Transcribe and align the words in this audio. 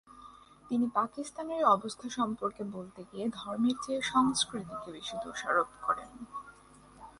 তিনি 0.69 0.85
পাকিস্তানের 0.93 1.63
অবস্থা 1.65 2.07
সম্পর্কে 2.09 2.63
বলতে 2.73 3.01
গিয়ে 3.11 3.25
ধর্মের 3.29 3.75
চেয়ে 3.81 4.01
সংস্কৃতিকে 4.01 4.89
বেশি 4.91 5.15
দোষারোপ 5.23 5.69
করেন। 5.81 6.09